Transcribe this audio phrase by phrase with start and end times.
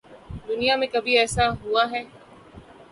[0.47, 2.03] دنیا میں کبھی ایسا ہو اہے؟